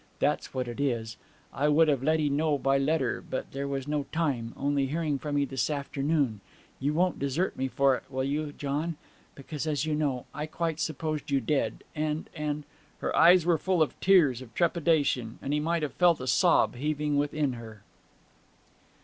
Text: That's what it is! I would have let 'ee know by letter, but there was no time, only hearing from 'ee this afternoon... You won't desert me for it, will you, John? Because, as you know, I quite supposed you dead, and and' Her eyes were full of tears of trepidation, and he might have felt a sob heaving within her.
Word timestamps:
That's 0.17 0.51
what 0.51 0.67
it 0.67 0.79
is! 0.79 1.15
I 1.53 1.67
would 1.67 1.87
have 1.87 2.01
let 2.01 2.19
'ee 2.19 2.27
know 2.27 2.57
by 2.57 2.79
letter, 2.79 3.21
but 3.29 3.51
there 3.51 3.67
was 3.67 3.87
no 3.87 4.07
time, 4.11 4.51
only 4.57 4.87
hearing 4.87 5.19
from 5.19 5.37
'ee 5.37 5.45
this 5.45 5.69
afternoon... 5.69 6.41
You 6.79 6.95
won't 6.95 7.19
desert 7.19 7.55
me 7.55 7.67
for 7.67 7.95
it, 7.97 8.03
will 8.09 8.23
you, 8.23 8.51
John? 8.51 8.97
Because, 9.35 9.67
as 9.67 9.85
you 9.85 9.93
know, 9.93 10.25
I 10.33 10.47
quite 10.47 10.79
supposed 10.79 11.29
you 11.29 11.39
dead, 11.39 11.83
and 11.93 12.31
and' 12.33 12.63
Her 12.99 13.15
eyes 13.15 13.45
were 13.45 13.59
full 13.59 13.83
of 13.83 13.99
tears 13.99 14.41
of 14.41 14.55
trepidation, 14.55 15.37
and 15.39 15.53
he 15.53 15.59
might 15.59 15.83
have 15.83 15.93
felt 15.93 16.19
a 16.19 16.25
sob 16.25 16.75
heaving 16.77 17.15
within 17.17 17.53
her. 17.53 17.83